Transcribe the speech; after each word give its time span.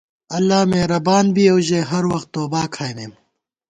اللہ 0.35 0.61
مېرَبان 0.71 1.25
بِیَؤ 1.35 1.57
ژَئی، 1.67 1.87
ہر 1.91 2.03
وخت 2.13 2.27
توبا 2.33 2.61
کھائیمېم 2.73 3.13